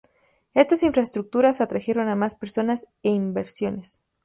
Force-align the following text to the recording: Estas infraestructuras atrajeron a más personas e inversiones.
Estas 0.55 0.81
infraestructuras 0.81 1.61
atrajeron 1.61 2.09
a 2.09 2.15
más 2.15 2.33
personas 2.33 2.87
e 3.03 3.09
inversiones. 3.09 3.99